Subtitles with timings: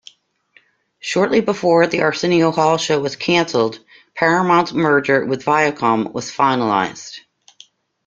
[0.99, 3.77] Shortly before "The Arsenio Hall Show" was canceled,
[4.15, 7.19] Paramount's merger with Viacom was finalized.